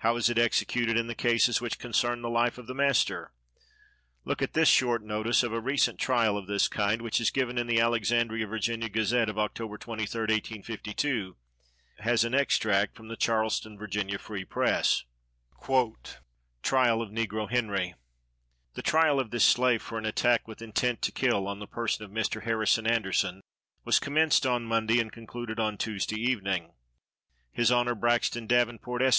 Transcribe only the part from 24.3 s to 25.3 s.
on Monday and